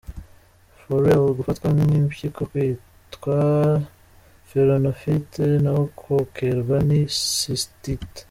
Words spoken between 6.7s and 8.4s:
ni “Cystite”.